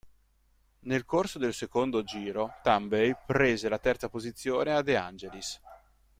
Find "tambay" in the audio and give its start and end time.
2.63-3.15